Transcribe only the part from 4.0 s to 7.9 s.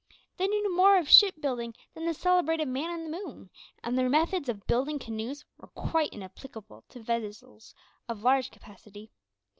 methods of building canoes were quite inapplicable to vessels